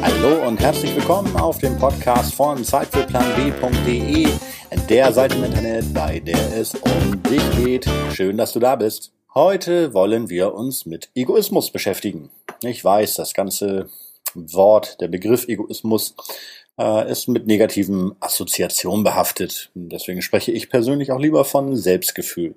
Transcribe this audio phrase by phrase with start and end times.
[0.00, 4.28] Hallo und herzlich willkommen auf dem Podcast von zeitfürplanb.de,
[4.88, 7.90] der Seite im Internet, bei der es um dich geht.
[8.12, 9.12] Schön, dass du da bist.
[9.34, 12.30] Heute wollen wir uns mit Egoismus beschäftigen.
[12.62, 13.88] Ich weiß, das ganze
[14.34, 16.14] Wort, der Begriff Egoismus
[16.78, 19.70] äh, ist mit negativen Assoziationen behaftet.
[19.74, 22.54] Deswegen spreche ich persönlich auch lieber von Selbstgefühl.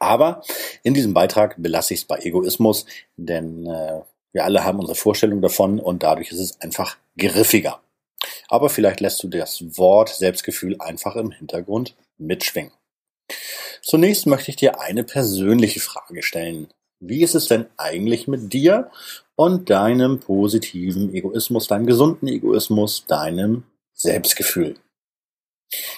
[0.00, 0.42] Aber
[0.82, 2.86] in diesem Beitrag belasse ich es bei Egoismus,
[3.16, 4.00] denn äh,
[4.32, 7.80] wir alle haben unsere Vorstellung davon und dadurch ist es einfach griffiger.
[8.48, 12.72] Aber vielleicht lässt du das Wort Selbstgefühl einfach im Hintergrund mitschwingen.
[13.82, 16.68] Zunächst möchte ich dir eine persönliche Frage stellen.
[17.00, 18.90] Wie ist es denn eigentlich mit dir
[19.36, 24.76] und deinem positiven Egoismus, deinem gesunden Egoismus, deinem Selbstgefühl?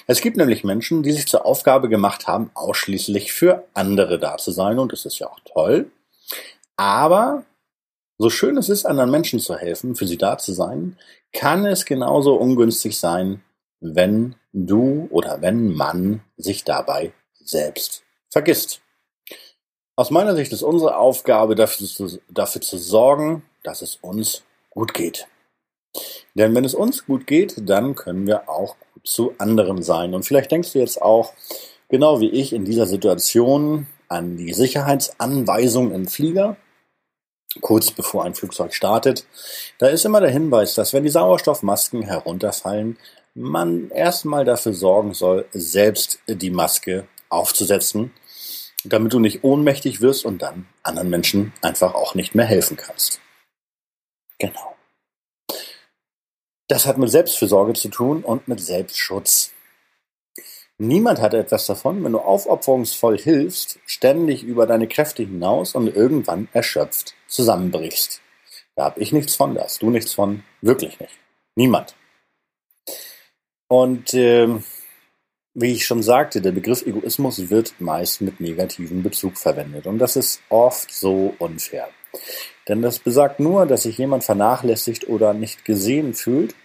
[0.05, 4.51] Es gibt nämlich Menschen, die sich zur Aufgabe gemacht haben, ausschließlich für andere da zu
[4.51, 5.91] sein, und das ist ja auch toll.
[6.75, 7.43] Aber
[8.17, 10.97] so schön es ist, anderen Menschen zu helfen, für sie da zu sein,
[11.31, 13.43] kann es genauso ungünstig sein,
[13.79, 18.81] wenn du oder wenn man sich dabei selbst vergisst.
[19.95, 24.93] Aus meiner Sicht ist unsere Aufgabe, dafür zu, dafür zu sorgen, dass es uns gut
[24.93, 25.27] geht.
[26.35, 30.13] Denn wenn es uns gut geht, dann können wir auch gut zu anderen sein.
[30.13, 31.33] Und vielleicht denkst du jetzt auch,
[31.89, 36.57] genau wie ich in dieser Situation, an die Sicherheitsanweisung im Flieger,
[37.61, 39.25] kurz bevor ein Flugzeug startet.
[39.77, 42.97] Da ist immer der Hinweis, dass wenn die Sauerstoffmasken herunterfallen,
[43.35, 48.11] man erstmal dafür sorgen soll, selbst die Maske aufzusetzen,
[48.83, 53.19] damit du nicht ohnmächtig wirst und dann anderen Menschen einfach auch nicht mehr helfen kannst.
[54.37, 54.75] Genau.
[56.73, 59.51] Das hat mit Selbstfürsorge zu tun und mit Selbstschutz.
[60.79, 66.47] Niemand hat etwas davon, wenn du aufopferungsvoll hilfst, ständig über deine Kräfte hinaus und irgendwann
[66.51, 68.21] erschöpft zusammenbrichst.
[68.75, 71.13] Da hab ich nichts von, da hast du nichts von, wirklich nicht.
[71.53, 71.93] Niemand.
[73.67, 74.47] Und äh,
[75.53, 79.85] wie ich schon sagte, der Begriff Egoismus wird meist mit negativem Bezug verwendet.
[79.85, 81.89] Und das ist oft so unfair.
[82.67, 86.55] Denn das besagt nur, dass sich jemand vernachlässigt oder nicht gesehen fühlt,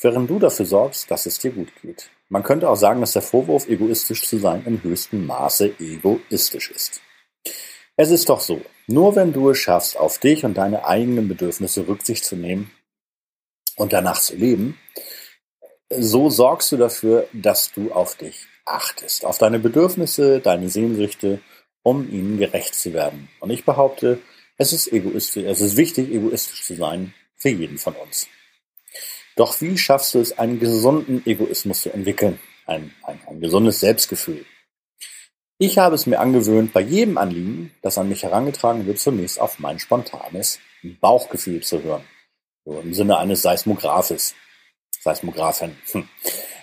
[0.00, 2.10] während du dafür sorgst, dass es dir gut geht.
[2.28, 7.00] Man könnte auch sagen, dass der Vorwurf, egoistisch zu sein, im höchsten Maße egoistisch ist.
[7.96, 11.88] Es ist doch so, nur wenn du es schaffst, auf dich und deine eigenen Bedürfnisse
[11.88, 12.70] Rücksicht zu nehmen
[13.76, 14.78] und danach zu leben,
[15.90, 21.40] so sorgst du dafür, dass du auf dich achtest, auf deine Bedürfnisse, deine Sehnsüchte,
[21.82, 23.28] um ihnen gerecht zu werden.
[23.40, 24.20] Und ich behaupte,
[24.58, 28.28] es ist egoistisch, es ist wichtig, egoistisch zu sein für jeden von uns.
[29.38, 32.40] Doch wie schaffst du es, einen gesunden Egoismus zu entwickeln?
[32.66, 34.44] Ein, ein, ein gesundes Selbstgefühl.
[35.58, 39.60] Ich habe es mir angewöhnt, bei jedem Anliegen, das an mich herangetragen wird, zunächst auf
[39.60, 40.58] mein spontanes
[41.00, 42.02] Bauchgefühl zu hören.
[42.64, 44.34] So im Sinne eines Seismographes.
[45.00, 45.78] Seismographen.
[45.92, 46.08] Hm.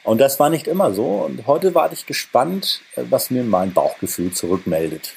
[0.03, 1.05] Und das war nicht immer so.
[1.05, 5.13] Und heute warte ich gespannt, was mir mein Bauchgefühl zurückmeldet.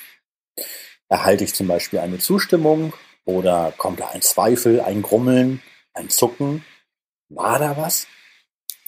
[1.08, 2.92] Erhalte ich zum Beispiel eine Zustimmung
[3.24, 5.60] oder kommt da ein Zweifel, ein Grummeln,
[5.92, 6.64] ein Zucken?
[7.28, 8.06] War da was?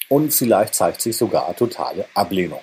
[0.09, 2.63] Und vielleicht zeigt sich sogar totale Ablehnung.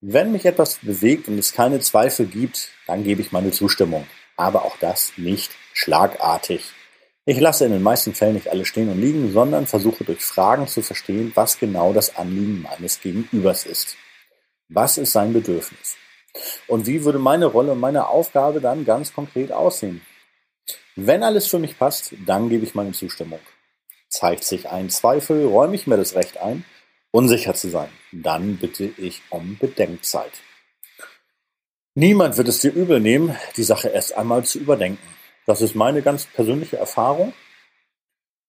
[0.00, 4.06] Wenn mich etwas bewegt und es keine Zweifel gibt, dann gebe ich meine Zustimmung.
[4.36, 6.64] Aber auch das nicht schlagartig.
[7.24, 10.66] Ich lasse in den meisten Fällen nicht alles stehen und liegen, sondern versuche durch Fragen
[10.66, 13.96] zu verstehen, was genau das Anliegen meines Gegenübers ist.
[14.68, 15.96] Was ist sein Bedürfnis?
[16.66, 20.00] Und wie würde meine Rolle und meine Aufgabe dann ganz konkret aussehen?
[20.96, 23.40] Wenn alles für mich passt, dann gebe ich meine Zustimmung.
[24.12, 26.66] Zeigt sich ein Zweifel, räume ich mir das Recht ein,
[27.12, 27.88] unsicher zu sein.
[28.12, 30.32] Dann bitte ich um Bedenkzeit.
[31.94, 35.02] Niemand wird es dir übel nehmen, die Sache erst einmal zu überdenken.
[35.46, 37.32] Das ist meine ganz persönliche Erfahrung.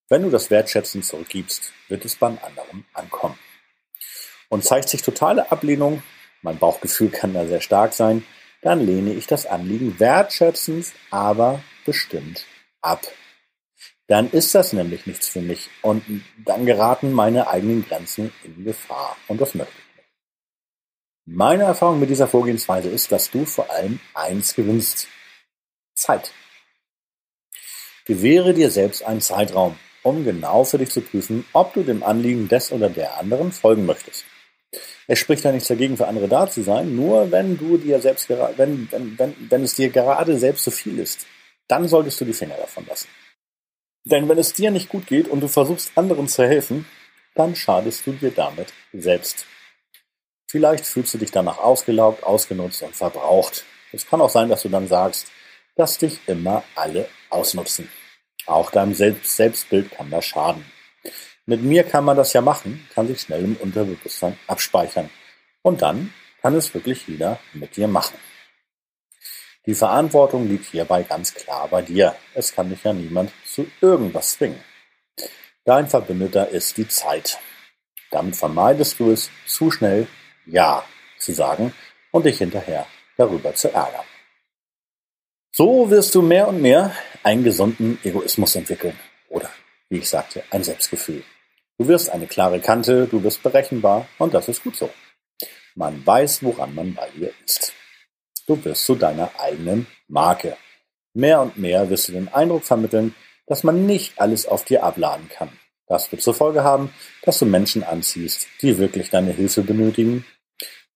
[0.10, 3.40] Wenn du das Wertschätzen zurückgibst, wird es beim anderen ankommen.
[4.50, 6.04] Und zeigt sich totale Ablehnung,
[6.42, 8.26] mein Bauchgefühl kann da sehr stark sein,
[8.62, 12.46] dann lehne ich das Anliegen wertschätzend, aber bestimmt
[12.82, 13.08] ab
[14.08, 16.04] dann ist das nämlich nichts für mich und
[16.44, 20.10] dann geraten meine eigenen Grenzen in Gefahr und das möchte ich nicht.
[21.26, 25.08] Meine Erfahrung mit dieser Vorgehensweise ist, dass du vor allem eins gewinnst.
[25.96, 26.32] Zeit.
[28.06, 32.50] Gewähre dir selbst einen Zeitraum, um genau für dich zu prüfen, ob du dem Anliegen
[32.50, 34.26] des oder der anderen folgen möchtest.
[35.08, 38.30] Es spricht ja nichts dagegen, für andere da zu sein, nur wenn du dir selbst
[38.30, 41.26] wenn, wenn, wenn, wenn es dir gerade selbst zu viel ist,
[41.68, 43.08] dann solltest du die Finger davon lassen.
[44.06, 46.86] Denn wenn es dir nicht gut geht und du versuchst anderen zu helfen,
[47.36, 49.46] dann schadest du dir damit selbst.
[50.48, 53.66] Vielleicht fühlst du dich danach ausgelaugt, ausgenutzt und verbraucht.
[53.92, 55.28] Es kann auch sein, dass du dann sagst,
[55.76, 57.90] dass dich immer alle ausnutzen.
[58.46, 60.66] Auch deinem Selbst Selbstbild kann das schaden.
[61.46, 65.10] Mit mir kann man das ja machen, kann sich schnell im Unterbewusstsein abspeichern.
[65.62, 68.18] Und dann kann es wirklich jeder mit dir machen.
[69.66, 72.16] Die Verantwortung liegt hierbei ganz klar bei dir.
[72.34, 74.62] Es kann dich ja niemand zu irgendwas zwingen.
[75.64, 77.40] Dein Verbündeter ist die Zeit.
[78.12, 80.08] Damit vermeidest du es, zu schnell
[80.46, 80.84] Ja
[81.18, 81.74] zu sagen
[82.12, 82.86] und dich hinterher
[83.18, 84.06] darüber zu ärgern.
[85.52, 86.94] So wirst du mehr und mehr
[87.24, 89.00] einen gesunden Egoismus entwickeln.
[89.30, 89.50] Oder,
[89.90, 91.24] wie ich sagte, ein Selbstgefühl.
[91.78, 94.90] Du wirst eine klare Kante, du wirst berechenbar und das ist gut so.
[95.76, 97.73] Man weiß, woran man bei dir ist.
[98.48, 100.58] Du wirst zu deiner eigenen Marke.
[101.14, 103.16] Mehr und mehr wirst du den Eindruck vermitteln,
[103.48, 105.50] dass man nicht alles auf dir abladen kann.
[105.88, 106.94] Das wird zur Folge haben,
[107.24, 110.26] dass du Menschen anziehst, die wirklich deine Hilfe benötigen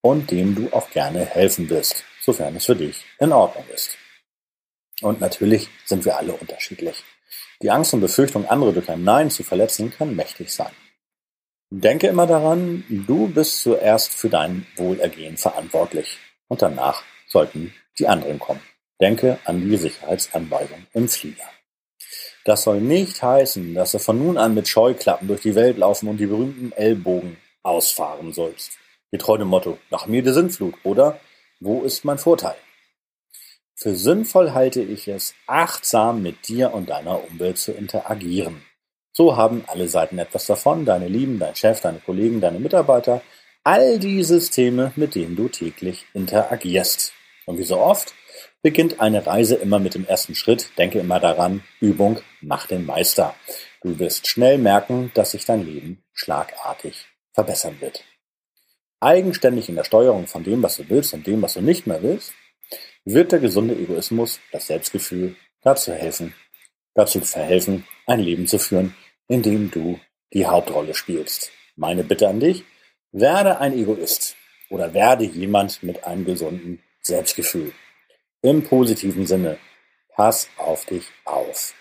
[0.02, 3.98] und denen du auch gerne helfen wirst, sofern es für dich in Ordnung ist.
[5.02, 7.04] Und natürlich sind wir alle unterschiedlich.
[7.62, 10.72] Die Angst und Befürchtung, andere durch ein Nein zu verletzen, kann mächtig sein.
[11.70, 16.18] Denke immer daran, du bist zuerst für dein Wohlergehen verantwortlich
[16.48, 18.62] und danach sollten die anderen kommen.
[19.00, 21.45] Denke an die Sicherheitsanweisung im Flieger.
[22.45, 26.07] Das soll nicht heißen, dass du von nun an mit Scheuklappen durch die Welt laufen
[26.07, 28.71] und die berühmten Ellbogen ausfahren sollst.
[29.12, 31.19] Getreu dem Motto, nach mir die Sintflut oder
[31.59, 32.56] wo ist mein Vorteil?
[33.75, 38.63] Für sinnvoll halte ich es, achtsam mit dir und deiner Umwelt zu interagieren.
[39.12, 43.21] So haben alle Seiten etwas davon, deine Lieben, dein Chef, deine Kollegen, deine Mitarbeiter,
[43.63, 47.13] all die Systeme, mit denen du täglich interagierst.
[47.48, 48.14] Und wie so oft
[48.62, 50.70] beginnt eine Reise immer mit dem ersten Schritt.
[50.78, 53.36] Denke immer daran, Übung macht den Meister.
[53.82, 58.04] Du wirst schnell merken, dass sich dein Leben schlagartig verbessern wird.
[59.00, 62.04] Eigenständig in der Steuerung von dem, was du willst und dem, was du nicht mehr
[62.04, 62.34] willst,
[63.06, 66.36] wird der gesunde Egoismus, das Selbstgefühl, dazu helfen,
[66.96, 68.94] dazu verhelfen, ein Leben zu führen,
[69.30, 70.00] in dem du
[70.34, 71.52] die Hauptrolle spielst.
[71.78, 72.66] Meine Bitte an dich,
[73.14, 74.36] werde ein Egoist
[74.70, 77.74] oder werde jemand mit einem gesunden Selbstgefühl.
[78.42, 79.57] Im positiven Sinne.
[80.15, 81.74] Pass auf dich auf.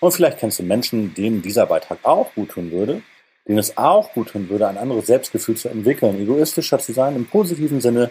[0.00, 3.02] Und vielleicht kennst du Menschen, denen dieser Beitrag auch gut tun würde,
[3.46, 7.26] denen es auch gut tun würde, ein anderes Selbstgefühl zu entwickeln, egoistischer zu sein, im
[7.26, 8.10] positiven Sinne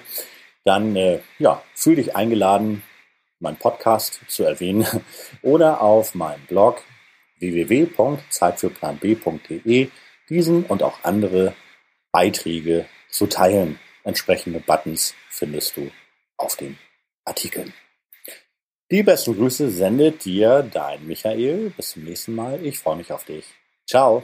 [0.64, 2.84] dann äh, ja, fühl dich eingeladen,
[3.40, 4.86] meinen Podcast zu erwähnen
[5.42, 6.84] oder auf meinem Blog
[7.40, 9.90] www.zeitfürplanb.de
[10.30, 11.56] diesen und auch andere
[12.12, 13.80] Beiträge zu teilen.
[14.04, 15.90] Entsprechende Buttons findest du
[16.42, 16.78] auf den
[17.26, 17.74] Artikeln.
[18.92, 21.70] Die besten Grüße sendet dir dein Michael.
[21.70, 22.66] Bis zum nächsten Mal.
[22.66, 23.46] Ich freue mich auf dich.
[23.88, 24.24] Ciao.